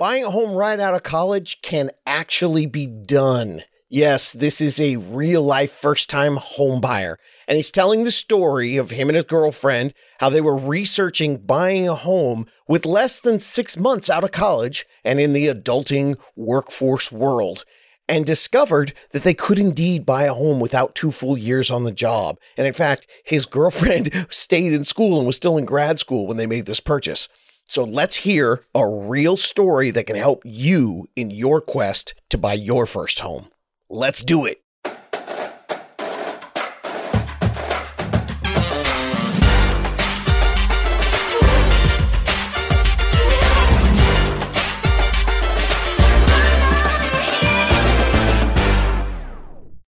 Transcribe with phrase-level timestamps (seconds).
[0.00, 3.64] Buying a home right out of college can actually be done.
[3.90, 7.18] Yes, this is a real life first time home buyer.
[7.46, 11.86] And he's telling the story of him and his girlfriend, how they were researching buying
[11.86, 17.12] a home with less than six months out of college and in the adulting workforce
[17.12, 17.66] world,
[18.08, 21.92] and discovered that they could indeed buy a home without two full years on the
[21.92, 22.38] job.
[22.56, 26.38] And in fact, his girlfriend stayed in school and was still in grad school when
[26.38, 27.28] they made this purchase.
[27.70, 32.54] So let's hear a real story that can help you in your quest to buy
[32.54, 33.46] your first home.
[33.88, 34.60] Let's do it.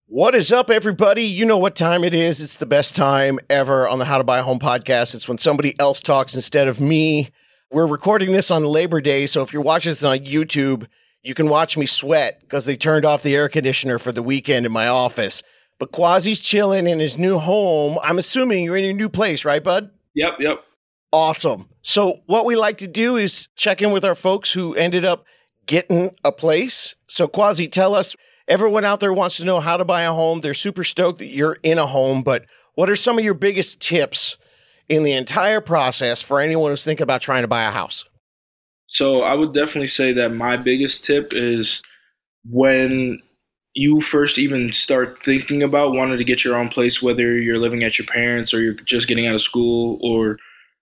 [0.05, 1.24] What is up, everybody?
[1.24, 2.41] You know what time it is.
[2.41, 5.16] It's the best time ever on the How to Buy a Home podcast.
[5.16, 7.32] It's when somebody else talks instead of me.
[7.74, 10.88] We're recording this on Labor Day, so if you're watching this on YouTube,
[11.24, 14.66] you can watch me sweat because they turned off the air conditioner for the weekend
[14.66, 15.41] in my office.
[15.80, 17.98] But Quasi's chilling in his new home.
[18.04, 19.90] I'm assuming you're in your new place, right, bud?
[20.16, 20.66] Yep, yep.
[21.13, 21.70] Awesome.
[21.82, 25.24] So, what we like to do is check in with our folks who ended up
[25.66, 26.98] getting a place.
[27.08, 28.18] So, Quasi, tell us
[28.50, 30.41] everyone out there wants to know how to buy a home.
[30.41, 33.80] They're super stoked that you're in a home, but what are some of your biggest
[33.80, 34.38] tips
[34.92, 38.04] in the entire process for anyone who's thinking about trying to buy a house?
[38.88, 41.82] So I would definitely say that my biggest tip is
[42.44, 43.22] when
[43.74, 47.86] you first even start thinking about wanting to get your own place, whether you're living
[47.86, 50.38] at your parents or you're just getting out of school or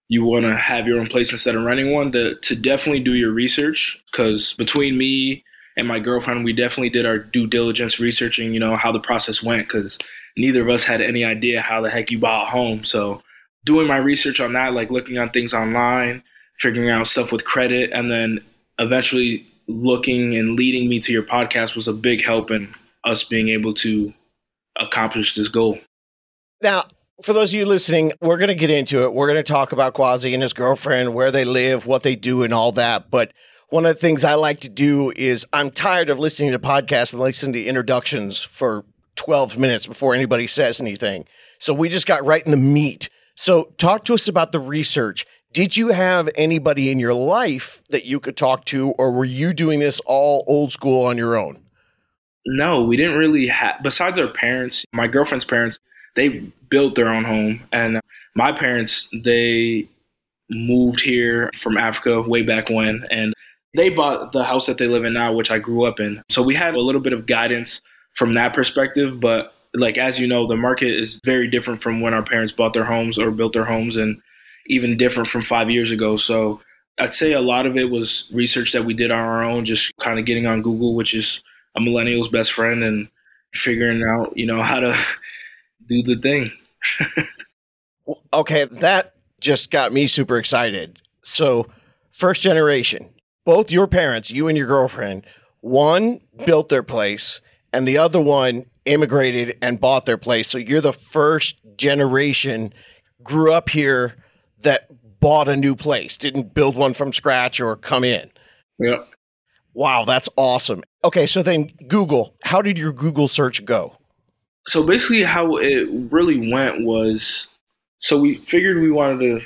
[0.07, 3.13] you want to have your own place instead of renting one, to, to definitely do
[3.13, 4.01] your research.
[4.11, 5.43] Because between me
[5.77, 9.43] and my girlfriend, we definitely did our due diligence researching, you know, how the process
[9.43, 9.67] went.
[9.67, 9.99] Because
[10.35, 12.83] neither of us had any idea how the heck you bought a home.
[12.83, 13.21] So
[13.65, 16.23] doing my research on that, like looking on things online,
[16.59, 18.43] figuring out stuff with credit, and then
[18.79, 22.73] eventually looking and leading me to your podcast was a big help in
[23.05, 24.13] us being able to
[24.79, 25.79] accomplish this goal.
[26.61, 26.85] Now,
[27.23, 29.13] for those of you listening, we're going to get into it.
[29.13, 32.43] We're going to talk about Quasi and his girlfriend, where they live, what they do,
[32.43, 33.11] and all that.
[33.11, 33.33] But
[33.69, 37.13] one of the things I like to do is I'm tired of listening to podcasts
[37.13, 41.25] and listening to introductions for 12 minutes before anybody says anything.
[41.59, 43.09] So we just got right in the meat.
[43.41, 45.25] So, talk to us about the research.
[45.53, 49.53] Did you have anybody in your life that you could talk to, or were you
[49.53, 51.57] doing this all old school on your own?
[52.45, 55.79] No, we didn't really have, besides our parents, my girlfriend's parents,
[56.17, 57.61] they built their own home.
[57.71, 58.01] And
[58.35, 59.87] my parents, they
[60.49, 63.05] moved here from Africa way back when.
[63.09, 63.33] And
[63.73, 66.21] they bought the house that they live in now, which I grew up in.
[66.29, 67.81] So we had a little bit of guidance
[68.15, 69.21] from that perspective.
[69.21, 72.73] But like as you know, the market is very different from when our parents bought
[72.73, 74.21] their homes or built their homes, and
[74.67, 76.17] even different from five years ago.
[76.17, 76.61] So
[76.99, 79.95] I'd say a lot of it was research that we did on our own, just
[79.97, 81.41] kind of getting on Google, which is
[81.75, 83.07] a millennial's best friend, and
[83.53, 84.97] figuring out, you know, how to
[85.87, 86.51] do the thing.
[88.33, 91.01] okay, that just got me super excited.
[91.21, 91.67] So,
[92.11, 93.09] first generation,
[93.45, 95.25] both your parents, you and your girlfriend,
[95.61, 97.41] one built their place,
[97.73, 100.49] and the other one immigrated and bought their place.
[100.49, 102.73] So you're the first generation
[103.23, 104.15] grew up here
[104.61, 104.89] that
[105.19, 108.31] bought a new place, didn't build one from scratch or come in.
[108.79, 109.03] Yeah.
[109.73, 110.83] Wow, that's awesome.
[111.03, 113.95] Okay, so then Google, how did your Google search go?
[114.67, 117.47] So basically how it really went was
[117.99, 119.41] so we figured we wanted to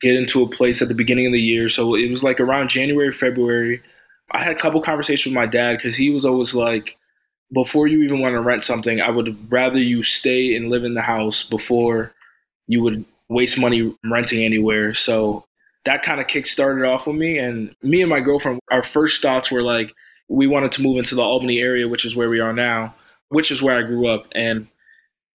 [0.00, 1.68] get into a place at the beginning of the year.
[1.68, 3.82] So it was like around January, February.
[4.30, 6.97] I had a couple conversations with my dad because he was always like,
[7.52, 10.94] before you even want to rent something, I would rather you stay and live in
[10.94, 12.12] the house before
[12.66, 14.94] you would waste money renting anywhere.
[14.94, 15.44] So
[15.84, 17.38] that kind of kick started off with me.
[17.38, 19.92] And me and my girlfriend, our first thoughts were like,
[20.28, 22.94] we wanted to move into the Albany area, which is where we are now,
[23.30, 24.26] which is where I grew up.
[24.34, 24.66] And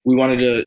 [0.05, 0.65] we wanted to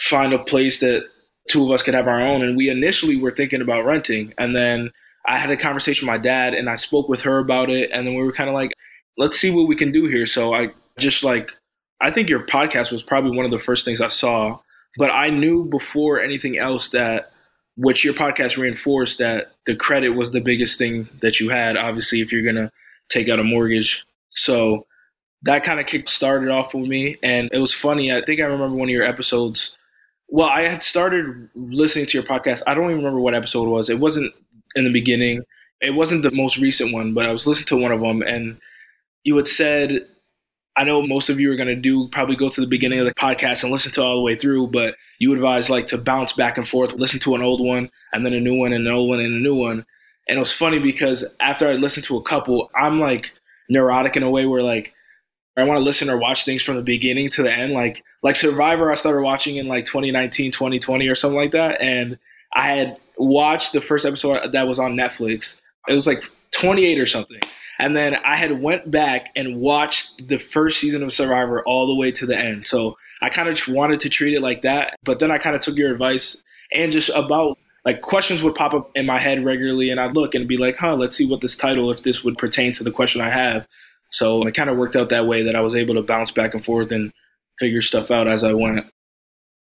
[0.00, 1.02] find a place that
[1.48, 2.42] two of us could have our own.
[2.42, 4.32] And we initially were thinking about renting.
[4.38, 4.90] And then
[5.26, 7.90] I had a conversation with my dad and I spoke with her about it.
[7.92, 8.72] And then we were kind of like,
[9.18, 10.26] let's see what we can do here.
[10.26, 11.52] So I just like
[12.00, 14.58] I think your podcast was probably one of the first things I saw,
[14.98, 17.32] but I knew before anything else that
[17.76, 22.20] which your podcast reinforced that the credit was the biggest thing that you had obviously
[22.20, 22.70] if you're going to
[23.08, 24.04] take out a mortgage.
[24.30, 24.86] So
[25.42, 28.12] that kind of kick started off with me and it was funny.
[28.12, 29.76] I think I remember one of your episodes
[30.28, 32.62] well, I had started listening to your podcast.
[32.66, 33.88] I don't even remember what episode it was.
[33.88, 34.34] It wasn't
[34.74, 35.42] in the beginning.
[35.80, 38.58] It wasn't the most recent one, but I was listening to one of them and
[39.22, 40.06] you had said
[40.76, 43.06] I know most of you are going to do probably go to the beginning of
[43.06, 46.34] the podcast and listen to all the way through, but you advise like to bounce
[46.34, 48.92] back and forth, listen to an old one and then a new one and an
[48.92, 49.86] old one and a new one.
[50.28, 53.32] And it was funny because after I listened to a couple, I'm like
[53.70, 54.92] neurotic in a way where like
[55.56, 57.72] I want to listen or watch things from the beginning to the end.
[57.72, 61.80] Like like Survivor, I started watching in like 2019, 2020 or something like that.
[61.80, 62.18] And
[62.54, 65.60] I had watched the first episode that was on Netflix.
[65.88, 66.22] It was like
[66.52, 67.40] 28 or something.
[67.78, 71.94] And then I had went back and watched the first season of Survivor all the
[71.94, 72.66] way to the end.
[72.66, 74.96] So I kind of wanted to treat it like that.
[75.04, 76.36] But then I kind of took your advice
[76.72, 80.34] and just about like questions would pop up in my head regularly and I'd look
[80.34, 82.90] and be like, huh, let's see what this title, if this would pertain to the
[82.90, 83.66] question I have.
[84.10, 86.54] So it kind of worked out that way that I was able to bounce back
[86.54, 87.12] and forth and
[87.58, 88.86] figure stuff out as I went.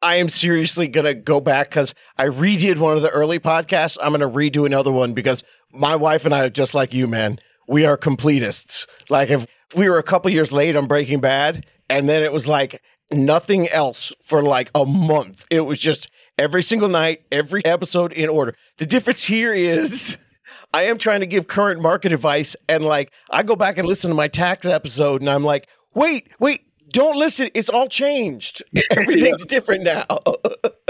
[0.02, 3.98] I am seriously going to go back because I redid one of the early podcasts.
[4.02, 7.08] I'm going to redo another one because my wife and I are just like you,
[7.08, 7.40] man.
[7.72, 8.86] We are completists.
[9.10, 9.48] Like if
[9.78, 12.82] we were a couple years late on Breaking Bad, and then it was like
[13.14, 15.46] nothing else for like a month.
[15.50, 18.56] It was just every single night, every episode in order.
[18.78, 20.18] The difference here is
[20.74, 24.10] I am trying to give current market advice, and like I go back and listen
[24.10, 27.52] to my tax episode, and I'm like, wait, wait, don't listen.
[27.54, 28.64] It's all changed.
[28.92, 29.48] Everything's yeah.
[29.48, 30.06] different now.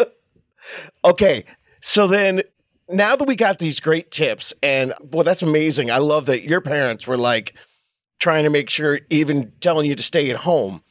[1.05, 1.45] okay.
[1.81, 2.41] So then
[2.91, 5.91] now that we got these great tips, and boy, that's amazing.
[5.91, 7.55] I love that your parents were like
[8.19, 10.83] trying to make sure, even telling you to stay at home.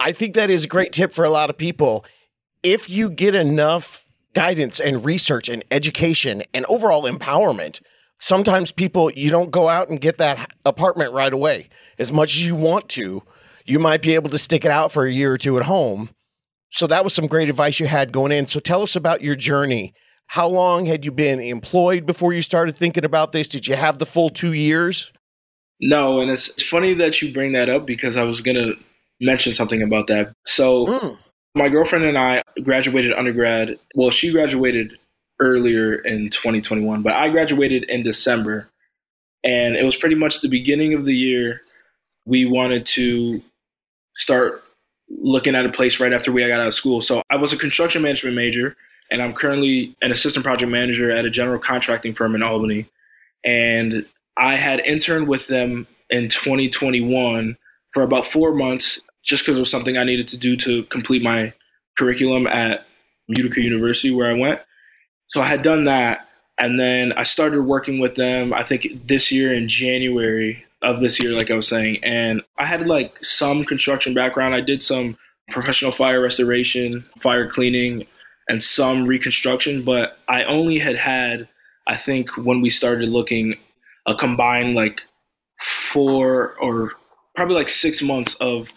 [0.00, 2.04] I think that is a great tip for a lot of people.
[2.62, 7.80] If you get enough guidance and research and education and overall empowerment,
[8.18, 11.68] sometimes people, you don't go out and get that apartment right away
[11.98, 13.22] as much as you want to
[13.64, 16.10] you might be able to stick it out for a year or two at home.
[16.70, 18.46] So that was some great advice you had going in.
[18.46, 19.94] So tell us about your journey.
[20.26, 23.48] How long had you been employed before you started thinking about this?
[23.48, 25.12] Did you have the full two years?
[25.80, 28.74] No, and it's, funny that you bring that up because I was going to
[29.20, 30.32] mention something about that.
[30.46, 31.18] So, mm.
[31.54, 33.78] my girlfriend and I graduated undergrad.
[33.94, 34.98] Well, she graduated
[35.40, 38.68] earlier in 2021, but I graduated in December.
[39.42, 41.62] And it was pretty much the beginning of the year.
[42.24, 43.42] We wanted to
[44.16, 44.64] start
[45.10, 47.00] looking at a place right after we got out of school.
[47.00, 48.76] So I was a construction management major,
[49.10, 52.86] and I'm currently an assistant project manager at a general contracting firm in Albany.
[53.44, 54.06] And
[54.36, 57.56] I had interned with them in 2021
[57.92, 61.22] for about four months, just because it was something I needed to do to complete
[61.22, 61.52] my
[61.96, 62.86] curriculum at
[63.28, 64.60] Utica University, where I went.
[65.28, 66.28] So I had done that,
[66.58, 68.52] and then I started working with them.
[68.52, 72.04] I think this year in January, of this year, like I was saying.
[72.04, 74.54] And I had like some construction background.
[74.54, 75.16] I did some
[75.50, 78.06] professional fire restoration, fire cleaning,
[78.48, 81.48] and some reconstruction, but I only had had,
[81.86, 83.54] I think, when we started looking,
[84.06, 85.00] a combined like
[85.60, 86.92] four or
[87.34, 88.72] probably like six months of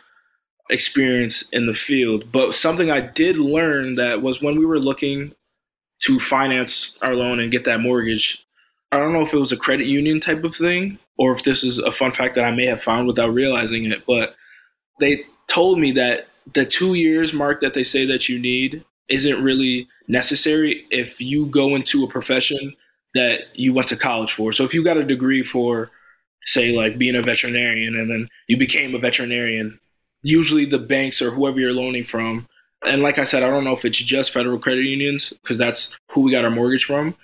[0.70, 2.32] experience in the field.
[2.32, 5.34] But something I did learn that was when we were looking
[6.04, 8.46] to finance our loan and get that mortgage,
[8.92, 11.64] I don't know if it was a credit union type of thing or if this
[11.64, 14.36] is a fun fact that I may have found without realizing it, but
[15.00, 19.42] they told me that the two years mark that they say that you need isn't
[19.44, 22.76] really necessary if you go into a profession
[23.14, 24.52] that you went to college for.
[24.52, 25.90] So if you got a degree for,
[26.44, 29.80] say, like being a veterinarian and then you became a veterinarian,
[30.22, 32.48] usually the banks or whoever you're loaning from,
[32.86, 35.98] and like I said, I don't know if it's just federal credit unions because that's
[36.12, 37.16] who we got our mortgage from,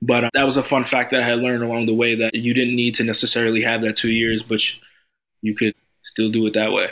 [0.00, 2.34] but uh, that was a fun fact that I had learned along the way that
[2.34, 4.60] you didn't need to necessarily have that two years, but
[5.42, 6.90] you could still do it that way.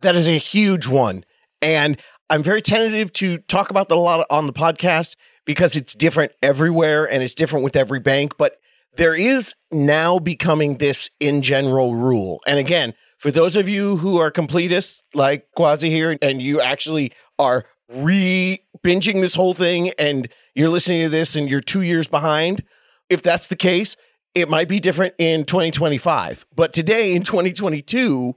[0.00, 1.24] That is a huge one.
[1.60, 1.96] And
[2.32, 6.32] I'm very tentative to talk about that a lot on the podcast because it's different
[6.42, 8.38] everywhere and it's different with every bank.
[8.38, 8.56] But
[8.96, 12.40] there is now becoming this in general rule.
[12.46, 17.12] And again, for those of you who are completists like Quasi here, and you actually
[17.38, 22.08] are re binging this whole thing and you're listening to this and you're two years
[22.08, 22.64] behind,
[23.10, 23.94] if that's the case,
[24.34, 26.46] it might be different in 2025.
[26.56, 28.32] But today in 2022,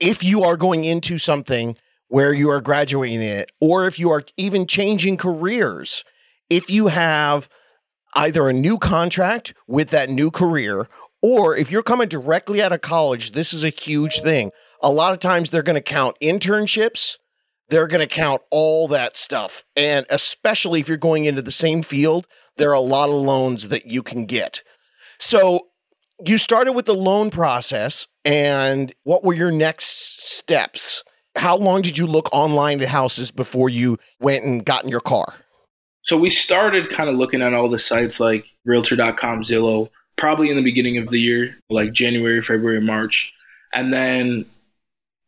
[0.00, 1.76] if you are going into something
[2.08, 6.04] where you are graduating it, or if you are even changing careers,
[6.48, 7.48] if you have
[8.14, 10.88] either a new contract with that new career,
[11.22, 14.50] or if you're coming directly out of college, this is a huge thing.
[14.82, 17.16] A lot of times they're going to count internships
[17.68, 19.64] they're going to count all that stuff.
[19.74, 23.68] And especially if you're going into the same field, there are a lot of loans
[23.68, 24.62] that you can get.
[25.18, 25.68] So
[26.24, 31.02] you started with the loan process, and what were your next steps?
[31.36, 35.00] How long did you look online at houses before you went and got in your
[35.00, 35.34] car?
[36.02, 40.56] So we started kind of looking at all the sites like realtor.com, Zillow, probably in
[40.56, 43.32] the beginning of the year, like January, February, March.
[43.74, 44.46] And then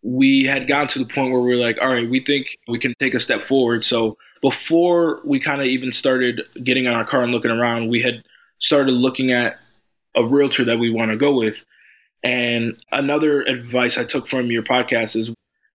[0.03, 2.79] we had gotten to the point where we were like, all right, we think we
[2.79, 3.85] can take a step forward.
[3.85, 8.01] So before we kind of even started getting in our car and looking around, we
[8.01, 8.23] had
[8.61, 9.59] started looking at
[10.15, 11.57] a realtor that we want to go with.
[12.23, 15.31] And another advice I took from your podcast is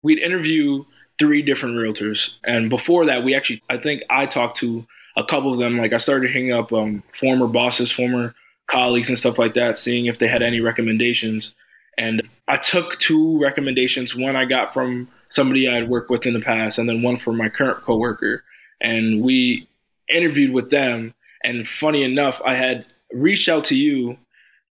[0.03, 0.84] we'd interview
[1.20, 2.31] three different realtors.
[2.43, 5.77] And before that, we actually, I think I talked to a couple of them.
[5.77, 8.34] Like I started hanging up um, former bosses, former
[8.67, 11.53] colleagues, and stuff like that, seeing if they had any recommendations.
[11.98, 14.15] And I took two recommendations.
[14.15, 17.17] One I got from somebody I had worked with in the past, and then one
[17.17, 18.43] from my current coworker.
[18.81, 19.67] And we
[20.10, 21.13] interviewed with them.
[21.43, 24.17] And funny enough, I had reached out to you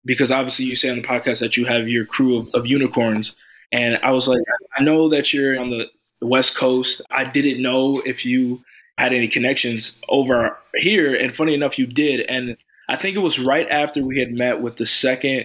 [0.05, 3.35] because obviously you say on the podcast that you have your crew of, of unicorns.
[3.73, 4.41] And I was like,
[4.81, 5.91] I know that you're on the
[6.23, 7.03] West Coast.
[7.11, 8.63] I didn't know if you
[8.97, 11.15] had any connections over here.
[11.15, 12.21] And funny enough, you did.
[12.21, 12.57] And
[12.89, 15.45] I think it was right after we had met with the second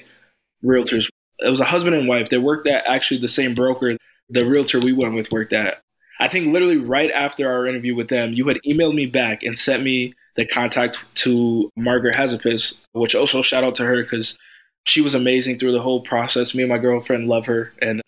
[0.63, 1.09] realtors.
[1.39, 2.29] It was a husband and wife.
[2.29, 3.97] They worked at actually the same broker
[4.29, 5.81] the realtor we went with worked at.
[6.21, 9.57] I think literally right after our interview with them, you had emailed me back and
[9.57, 14.37] sent me the contact to Margaret Hazapis, which also shout out to her because
[14.85, 16.55] she was amazing through the whole process.
[16.55, 18.01] Me and my girlfriend love her, and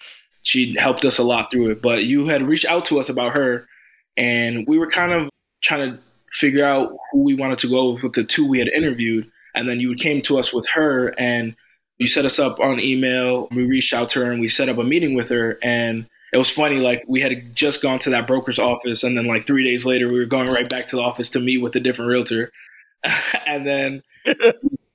[0.48, 1.82] she helped us a lot through it.
[1.82, 3.68] But you had reached out to us about her,
[4.16, 5.30] and we were kind of
[5.62, 6.00] trying to
[6.32, 9.30] figure out who we wanted to go with, with the two we had interviewed.
[9.56, 11.54] And then you came to us with her, and
[11.98, 13.50] you set us up on email.
[13.52, 15.60] We reached out to her, and we set up a meeting with her.
[15.62, 19.26] And it was funny, like we had just gone to that broker's office, and then
[19.26, 21.76] like three days later, we were going right back to the office to meet with
[21.76, 22.54] a different realtor.
[23.46, 24.02] and then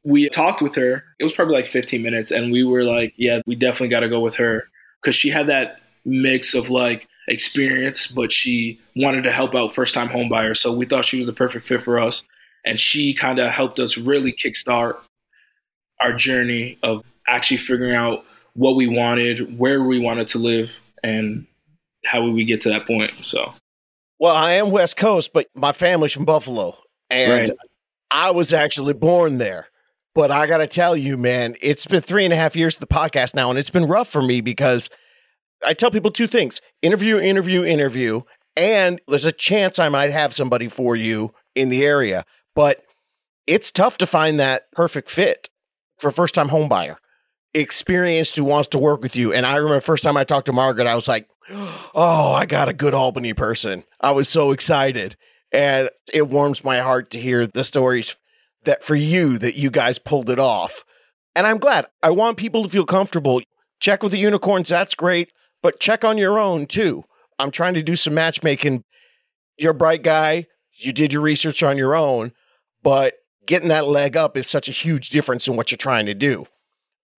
[0.03, 1.05] we talked with her.
[1.19, 4.09] It was probably like 15 minutes, and we were like, "Yeah, we definitely got to
[4.09, 4.71] go with her."
[5.03, 9.95] Because she had that mix of like experience, but she wanted to help out first
[9.95, 10.59] time homebuyers.
[10.59, 12.25] So we thought she was the perfect fit for us.
[12.65, 14.97] And she kind of helped us really kickstart
[16.01, 20.71] our journey of actually figuring out what we wanted, where we wanted to live,
[21.03, 21.47] and
[22.05, 23.13] how would we get to that point.
[23.23, 23.53] So,
[24.19, 26.77] well, I am West Coast, but my family's from Buffalo.
[27.11, 27.59] And right.
[28.11, 29.69] I was actually born there.
[30.15, 32.81] But I got to tell you, man, it's been three and a half years of
[32.81, 34.91] the podcast now, and it's been rough for me because
[35.65, 38.23] I tell people two things interview, interview, interview,
[38.57, 42.25] and there's a chance I might have somebody for you in the area.
[42.55, 42.83] But
[43.47, 45.49] it's tough to find that perfect fit
[45.99, 46.99] for first time home buyer,
[47.55, 49.33] experienced who wants to work with you.
[49.33, 52.69] And I remember first time I talked to Margaret, I was like, oh, I got
[52.69, 53.85] a good Albany person.
[54.01, 55.17] I was so excited.
[55.53, 58.17] And it warms my heart to hear the stories
[58.65, 60.85] that for you that you guys pulled it off.
[61.35, 61.87] And I'm glad.
[62.03, 63.41] I want people to feel comfortable.
[63.81, 67.05] Check with the unicorns, that's great, but check on your own too.
[67.39, 68.85] I'm trying to do some matchmaking.
[69.59, 70.47] You're a bright guy,
[70.79, 72.33] you did your research on your own,
[72.83, 73.15] but
[73.47, 76.47] getting that leg up is such a huge difference in what you're trying to do.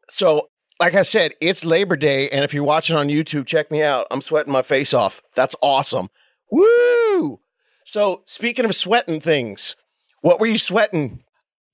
[0.09, 0.49] So,
[0.81, 4.07] like I said, it's Labor Day, and if you're watching on YouTube, check me out.
[4.11, 5.23] I'm sweating my face off.
[5.37, 6.09] That's awesome.
[6.51, 7.41] Woo!
[7.87, 9.77] So, speaking of sweating things,
[10.21, 11.23] what were you sweating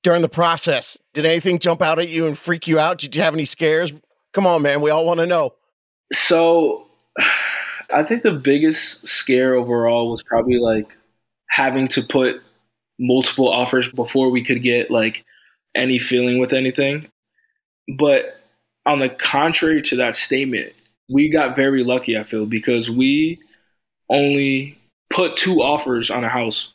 [0.02, 0.96] during the process?
[1.14, 2.98] Did anything jump out at you and freak you out?
[2.98, 3.92] Did you have any scares?
[4.32, 4.80] Come on, man.
[4.80, 5.54] We all want to know.
[6.12, 6.86] So,
[7.92, 10.96] I think the biggest scare overall was probably like
[11.48, 12.40] having to put
[13.00, 15.24] multiple offers before we could get like
[15.74, 17.08] any feeling with anything.
[17.98, 18.40] But
[18.86, 20.72] on the contrary to that statement,
[21.08, 23.40] we got very lucky, I feel, because we
[24.08, 24.78] only
[25.10, 26.72] put two offers on a house.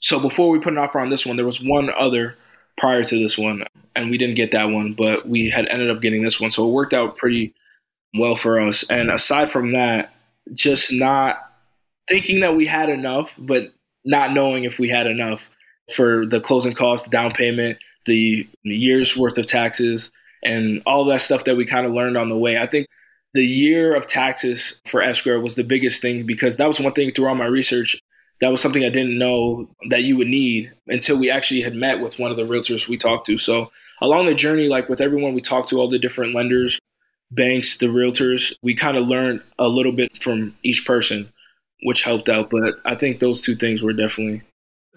[0.00, 2.36] So before we put an offer on this one, there was one other
[2.82, 6.02] prior to this one, and we didn't get that one, but we had ended up
[6.02, 6.50] getting this one.
[6.50, 7.54] So it worked out pretty
[8.18, 8.82] well for us.
[8.90, 10.12] And aside from that,
[10.52, 11.52] just not
[12.08, 13.72] thinking that we had enough, but
[14.04, 15.48] not knowing if we had enough
[15.94, 20.10] for the closing costs, the down payment, the year's worth of taxes,
[20.42, 22.58] and all that stuff that we kind of learned on the way.
[22.58, 22.88] I think
[23.32, 27.12] the year of taxes for escrow was the biggest thing because that was one thing
[27.12, 28.02] through all my research
[28.42, 32.00] that was something I didn't know that you would need until we actually had met
[32.00, 33.38] with one of the realtors we talked to.
[33.38, 33.70] So
[34.00, 36.80] along the journey, like with everyone we talked to, all the different lenders,
[37.30, 41.32] banks, the realtors, we kind of learned a little bit from each person,
[41.84, 42.50] which helped out.
[42.50, 44.42] But I think those two things were definitely.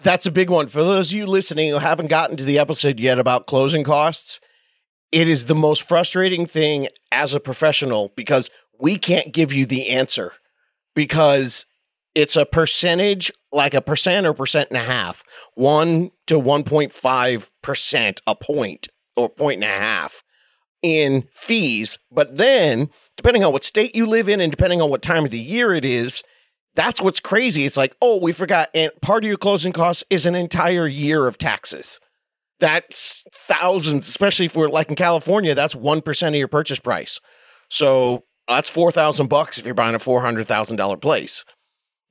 [0.02, 0.66] That's a big one.
[0.66, 4.40] For those of you listening who haven't gotten to the episode yet about closing costs,
[5.12, 8.50] it is the most frustrating thing as a professional because
[8.80, 10.32] we can't give you the answer
[10.96, 11.64] because
[12.16, 15.22] it's a percentage, like a percent or percent and a half,
[15.54, 20.22] one to 1.5% a point or point and a half
[20.80, 21.98] in fees.
[22.10, 25.30] But then, depending on what state you live in and depending on what time of
[25.30, 26.22] the year it is,
[26.74, 27.66] that's what's crazy.
[27.66, 28.70] It's like, oh, we forgot.
[28.74, 32.00] And part of your closing costs is an entire year of taxes.
[32.60, 37.20] That's thousands, especially if we're like in California, that's 1% of your purchase price.
[37.68, 41.44] So that's 4,000 bucks if you're buying a $400,000 place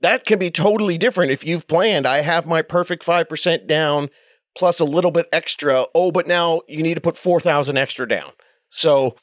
[0.02, 2.06] that can be totally different if you've planned.
[2.06, 4.10] I have my perfect 5% down
[4.58, 5.86] plus a little bit extra.
[5.94, 8.32] Oh, but now you need to put 4000 extra down.
[8.70, 9.16] So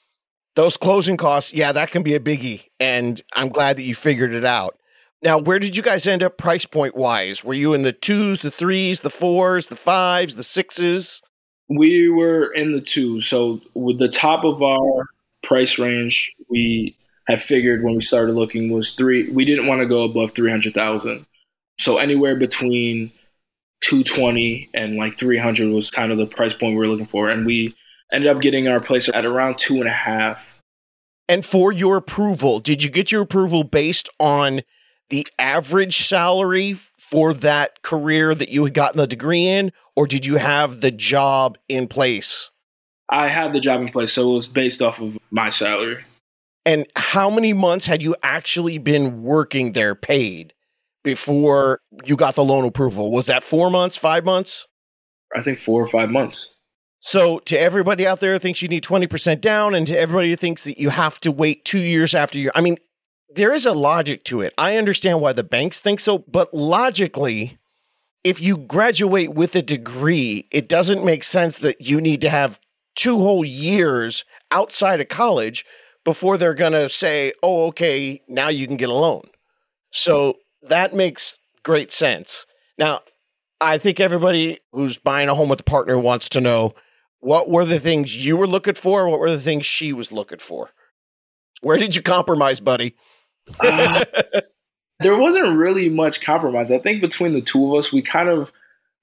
[0.55, 2.63] those closing costs, yeah, that can be a biggie.
[2.79, 4.79] And I'm glad that you figured it out.
[5.23, 7.45] Now, where did you guys end up price point wise?
[7.45, 11.23] Were you in the twos, the threes, the fours, the fives, the sixes?
[11.69, 13.21] We were in the two.
[13.21, 15.07] So with the top of our
[15.45, 19.31] price range, we had figured when we started looking was three.
[19.31, 21.27] We didn't want to go above three hundred thousand.
[21.79, 23.13] So anywhere between
[23.81, 27.07] two twenty and like three hundred was kind of the price point we were looking
[27.07, 27.75] for, and we
[28.13, 30.59] ended up getting our place at around two and a half.
[31.29, 34.63] And for your approval, did you get your approval based on
[35.09, 40.27] the average salary for that career that you had gotten the degree in, or did
[40.27, 42.51] you have the job in place?
[43.09, 46.05] I have the job in place, so it was based off of my salary.
[46.65, 50.55] And how many months had you actually been working there paid
[51.03, 53.11] before you got the loan approval?
[53.11, 54.67] Was that four months, five months?
[55.35, 56.49] I think four or five months.
[57.01, 60.37] So, to everybody out there who thinks you need 20% down, and to everybody who
[60.37, 62.77] thinks that you have to wait two years after you, I mean,
[63.35, 64.55] there is a logic to it.
[64.57, 67.59] I understand why the banks think so, but logically,
[68.23, 72.61] if you graduate with a degree, it doesn't make sense that you need to have
[72.95, 75.65] two whole years outside of college
[76.05, 79.23] before they're going to say, oh, okay, now you can get a loan.
[79.91, 82.47] So that makes great sense.
[82.79, 83.01] Now,
[83.61, 86.75] I think everybody who's buying a home with a partner wants to know
[87.21, 89.09] what were the things you were looking for?
[89.09, 90.71] What were the things she was looking for?
[91.61, 92.97] Where did you compromise, buddy?
[93.61, 94.03] Um,
[95.01, 96.73] there wasn't really much compromise.
[96.73, 98.51] I think between the two of us, we kind of,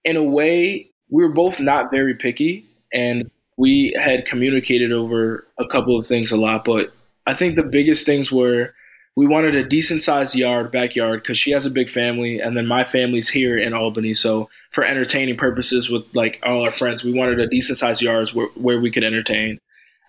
[0.03, 5.67] in a way, we were both not very picky and we had communicated over a
[5.67, 6.63] couple of things a lot.
[6.63, 6.93] But
[7.27, 8.73] I think the biggest things were
[9.17, 12.65] we wanted a decent sized yard, backyard, because she has a big family, and then
[12.65, 14.13] my family's here in Albany.
[14.13, 18.29] So for entertaining purposes with like all our friends, we wanted a decent sized yard
[18.29, 19.59] where, where we could entertain.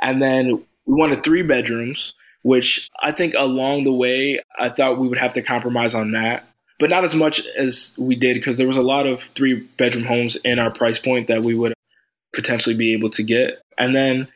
[0.00, 5.08] And then we wanted three bedrooms which I think along the way, I thought we
[5.08, 6.46] would have to compromise on that,
[6.78, 10.04] but not as much as we did because there was a lot of three bedroom
[10.04, 11.74] homes in our price point that we would
[12.34, 13.62] potentially be able to get.
[13.78, 14.28] And then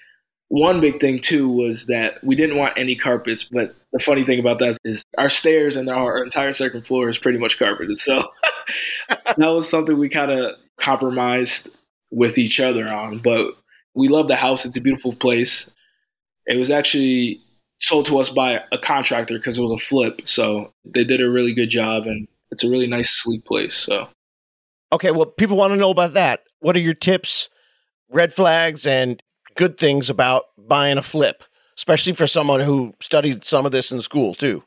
[0.49, 4.39] one big thing too was that we didn't want any carpets, but the funny thing
[4.39, 7.99] about that is our stairs and our entire second floor is pretty much carpeted.
[7.99, 8.29] So
[9.09, 11.69] that was something we kind of compromised
[12.11, 13.19] with each other on.
[13.19, 13.53] But
[13.95, 14.65] we love the house.
[14.65, 15.71] It's a beautiful place.
[16.47, 17.41] It was actually
[17.81, 20.23] sold to us by a contractor because it was a flip.
[20.25, 23.75] So they did a really good job, and it's a really nice, sleek place.
[23.75, 24.09] So,
[24.93, 26.45] okay, well, people want to know about that.
[26.61, 27.49] What are your tips,
[28.15, 29.23] red flags, and
[29.57, 31.45] good things about buying a flip,
[31.77, 34.63] especially for someone who studied some of this in school too?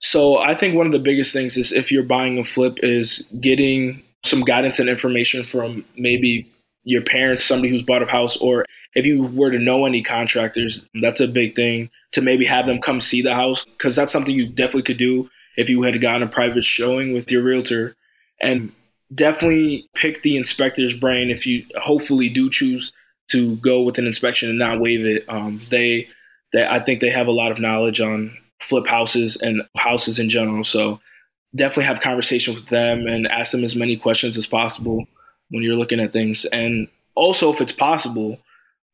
[0.00, 3.24] So, I think one of the biggest things is if you're buying a flip, is
[3.40, 6.50] getting some guidance and information from maybe
[6.84, 10.84] your parents, somebody who's bought a house, or if you were to know any contractors,
[11.00, 14.34] that's a big thing to maybe have them come see the house because that's something
[14.34, 17.96] you definitely could do if you had gotten a private showing with your realtor.
[18.40, 18.72] And
[19.14, 22.92] definitely pick the inspector's brain if you hopefully do choose
[23.30, 25.24] to go with an inspection and not waive it.
[25.28, 26.08] Um, they,
[26.52, 30.28] they, I think they have a lot of knowledge on flip houses and houses in
[30.28, 30.64] general.
[30.64, 31.00] So
[31.54, 35.06] definitely have conversations with them and ask them as many questions as possible
[35.50, 36.44] when you're looking at things.
[36.46, 38.38] And also, if it's possible,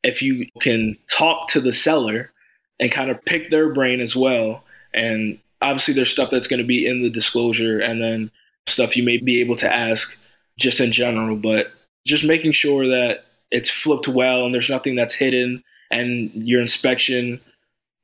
[0.02, 2.33] if you can talk to the seller
[2.78, 4.64] and kind of pick their brain as well.
[4.92, 8.30] And obviously, there's stuff that's going to be in the disclosure and then
[8.66, 10.16] stuff you may be able to ask
[10.59, 11.73] just in general, but
[12.07, 17.40] just making sure that it's flipped well and there's nothing that's hidden and your inspection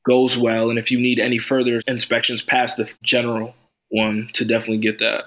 [0.05, 0.71] goes well.
[0.71, 3.55] And if you need any further inspections past the general
[3.90, 5.25] one, to definitely get that.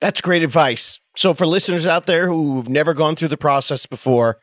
[0.00, 1.00] That's great advice.
[1.14, 4.38] So, for listeners out there who've never gone through the process before,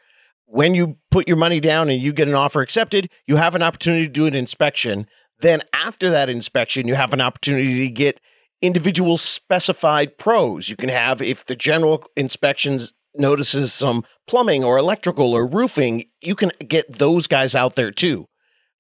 [0.46, 3.62] when you put your money down and you get an offer accepted, you have an
[3.62, 5.08] opportunity to do an inspection.
[5.40, 8.20] Then, after that inspection, you have an opportunity to get
[8.64, 10.70] individual specified pros.
[10.70, 16.34] You can have, if the general inspections notices some plumbing or electrical or roofing, you
[16.34, 18.28] can get those guys out there too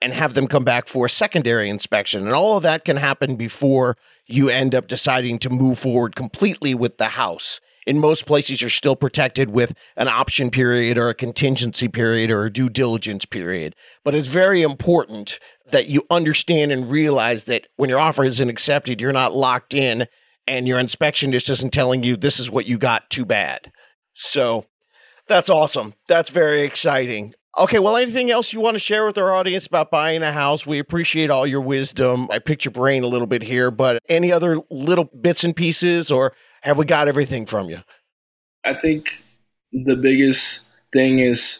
[0.01, 2.23] and have them come back for a secondary inspection.
[2.23, 6.73] And all of that can happen before you end up deciding to move forward completely
[6.73, 7.59] with the house.
[7.85, 12.45] In most places, you're still protected with an option period or a contingency period or
[12.45, 13.75] a due diligence period.
[14.03, 15.39] But it's very important
[15.71, 20.07] that you understand and realize that when your offer isn't accepted, you're not locked in
[20.47, 23.71] and your inspection just isn't telling you this is what you got, too bad.
[24.13, 24.65] So
[25.27, 25.93] that's awesome.
[26.07, 27.33] That's very exciting.
[27.57, 30.65] Okay, well, anything else you want to share with our audience about buying a house?
[30.65, 32.27] We appreciate all your wisdom.
[32.31, 36.11] I picked your brain a little bit here, but any other little bits and pieces,
[36.11, 37.79] or have we got everything from you?
[38.63, 39.21] I think
[39.73, 41.59] the biggest thing is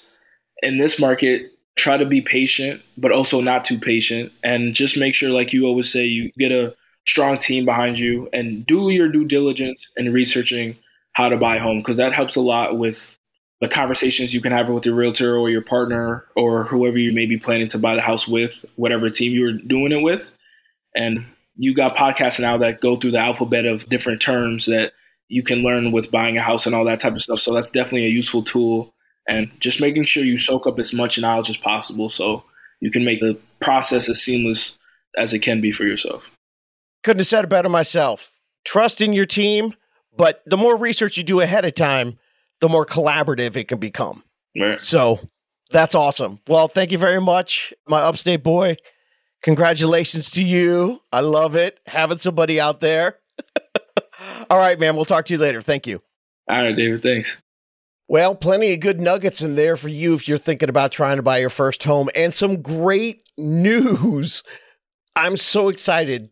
[0.61, 4.31] in this market, try to be patient, but also not too patient.
[4.43, 6.73] And just make sure, like you always say, you get a
[7.05, 10.77] strong team behind you and do your due diligence in researching
[11.11, 13.17] how to buy a home because that helps a lot with
[13.59, 17.25] the conversations you can have with your realtor or your partner or whoever you may
[17.25, 20.31] be planning to buy the house with, whatever team you're doing it with.
[20.95, 24.93] And you got podcasts now that go through the alphabet of different terms that
[25.27, 27.39] you can learn with buying a house and all that type of stuff.
[27.39, 28.93] So that's definitely a useful tool.
[29.27, 32.43] And just making sure you soak up as much knowledge as possible so
[32.81, 34.77] you can make the process as seamless
[35.17, 36.29] as it can be for yourself.
[37.03, 38.31] Couldn't have said it better myself.
[38.65, 39.73] Trust in your team,
[40.15, 42.17] but the more research you do ahead of time,
[42.61, 44.23] the more collaborative it can become.
[44.59, 44.81] Right.
[44.81, 45.19] So
[45.71, 46.39] that's awesome.
[46.47, 48.77] Well, thank you very much, my upstate boy.
[49.43, 51.01] Congratulations to you.
[51.11, 51.79] I love it.
[51.85, 53.19] Having somebody out there.
[54.49, 54.95] All right, man.
[54.95, 55.61] We'll talk to you later.
[55.61, 56.01] Thank you.
[56.49, 57.03] All right, David.
[57.03, 57.41] Thanks.
[58.07, 61.23] Well, plenty of good nuggets in there for you if you're thinking about trying to
[61.23, 64.43] buy your first home and some great news.
[65.15, 66.29] I'm so excited.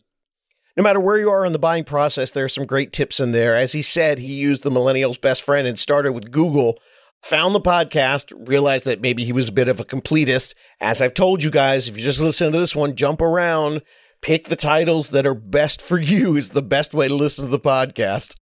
[0.77, 3.31] No matter where you are in the buying process, there are some great tips in
[3.33, 3.55] there.
[3.55, 6.79] As he said, he used the millennial's best friend and started with Google
[7.21, 10.53] found the podcast, realized that maybe he was a bit of a completist.
[10.79, 13.81] As I've told you guys, if you just listen to this one, jump around,
[14.21, 17.51] pick the titles that are best for you is the best way to listen to
[17.51, 18.35] the podcast.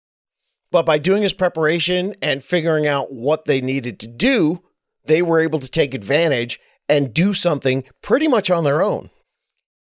[0.70, 4.62] But by doing his preparation and figuring out what they needed to do,
[5.04, 9.10] they were able to take advantage and do something pretty much on their own.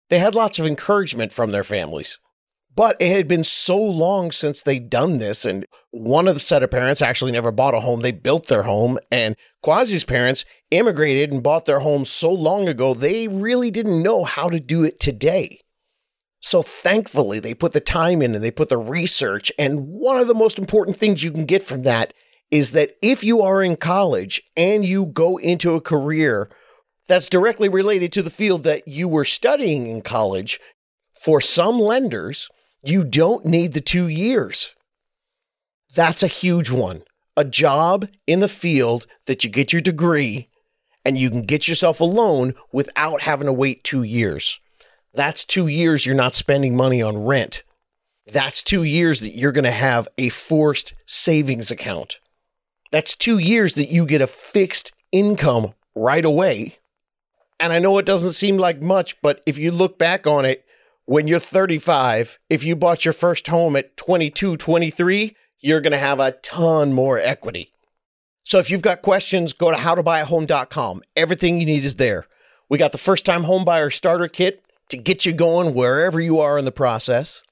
[0.09, 2.19] They had lots of encouragement from their families.
[2.75, 6.61] But it had been so long since they'd done this, and one of the set
[6.61, 8.01] of parents actually never bought a home.
[8.01, 12.93] They built their home, and Quasi's parents immigrated and bought their home so long ago,
[12.93, 15.61] they really didn't know how to do it today.
[16.41, 19.51] So thankfully, they put the time in and they put the research.
[19.57, 22.13] And one of the most important things you can get from that
[22.51, 26.51] is that if you are in college and you go into a career
[27.07, 30.59] that's directly related to the field that you were studying in college,
[31.19, 32.49] for some lenders,
[32.87, 34.75] you don't need the two years.
[35.93, 37.03] That's a huge one.
[37.37, 40.49] A job in the field that you get your degree
[41.03, 44.59] and you can get yourself a loan without having to wait two years.
[45.13, 47.63] That's two years you're not spending money on rent.
[48.27, 52.19] That's two years that you're going to have a forced savings account.
[52.91, 56.79] That's two years that you get a fixed income right away.
[57.59, 60.64] And I know it doesn't seem like much, but if you look back on it,
[61.05, 65.97] when you're 35, if you bought your first home at 22, 23, you're going to
[65.97, 67.71] have a ton more equity.
[68.43, 71.01] So if you've got questions, go to howtobuyahome.com.
[71.15, 72.25] Everything you need is there.
[72.69, 76.57] We got the first time homebuyer starter kit to get you going wherever you are
[76.57, 77.43] in the process.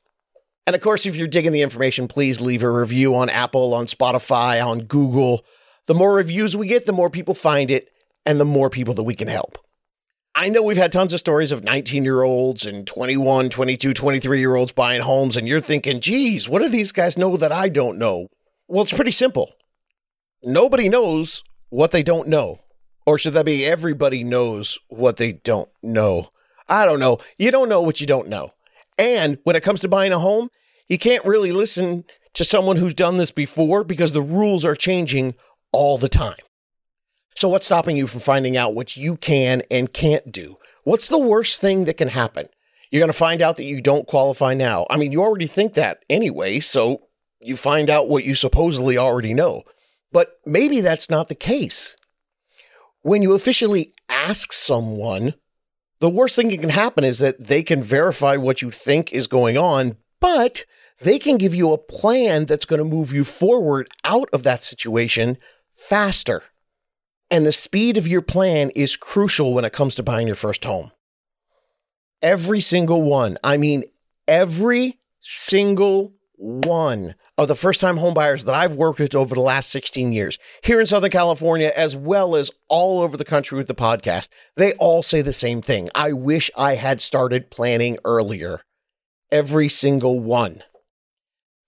[0.65, 3.85] And of course, if you're digging the information, please leave a review on Apple, on
[3.85, 5.43] Spotify, on Google.
[5.87, 7.89] The more reviews we get, the more people find it,
[8.25, 9.57] and the more people that we can help.
[10.35, 14.39] I know we've had tons of stories of 19 year olds and 21, 22, 23
[14.39, 17.69] year olds buying homes, and you're thinking, geez, what do these guys know that I
[17.69, 18.29] don't know?
[18.67, 19.53] Well, it's pretty simple.
[20.41, 22.59] Nobody knows what they don't know.
[23.05, 26.29] Or should that be everybody knows what they don't know?
[26.67, 27.19] I don't know.
[27.37, 28.53] You don't know what you don't know.
[28.97, 30.49] And when it comes to buying a home,
[30.87, 35.35] you can't really listen to someone who's done this before because the rules are changing
[35.71, 36.37] all the time.
[37.35, 40.57] So, what's stopping you from finding out what you can and can't do?
[40.83, 42.47] What's the worst thing that can happen?
[42.91, 44.85] You're going to find out that you don't qualify now.
[44.89, 47.07] I mean, you already think that anyway, so
[47.41, 49.63] you find out what you supposedly already know.
[50.11, 51.97] But maybe that's not the case.
[53.01, 55.33] When you officially ask someone,
[55.99, 59.25] the worst thing that can happen is that they can verify what you think is
[59.25, 60.65] going on, but
[61.01, 64.61] they can give you a plan that's going to move you forward out of that
[64.63, 65.37] situation
[65.69, 66.43] faster.
[67.33, 70.63] And the speed of your plan is crucial when it comes to buying your first
[70.65, 70.91] home.
[72.21, 73.85] Every single one, I mean,
[74.27, 79.71] every single one of the first time homebuyers that I've worked with over the last
[79.71, 83.73] 16 years here in Southern California, as well as all over the country with the
[83.73, 85.89] podcast, they all say the same thing.
[85.95, 88.61] I wish I had started planning earlier.
[89.31, 90.61] Every single one.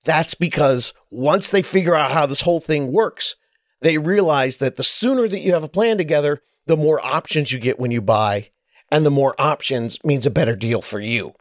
[0.03, 3.35] That's because once they figure out how this whole thing works,
[3.85, 7.59] they realize that the sooner that you have a plan together, the more options you
[7.59, 8.49] get when you buy,
[8.89, 11.33] and the more options means a better deal for you.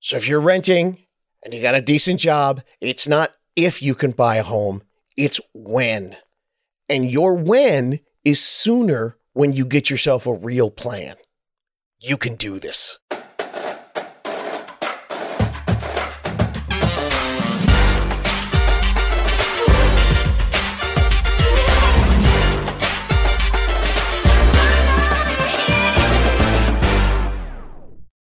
[0.00, 1.04] So if you're renting
[1.42, 4.82] and you got a decent job, it's not if you can buy a home,
[5.18, 6.16] it's when.
[6.88, 11.16] And your when is sooner when you get yourself a real plan.
[12.00, 12.98] You can do this.